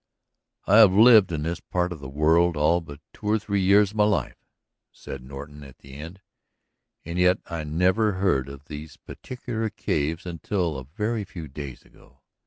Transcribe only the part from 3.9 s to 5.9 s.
of my life," said Norton at